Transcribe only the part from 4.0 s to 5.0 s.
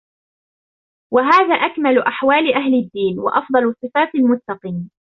الْمُتَّقِينَ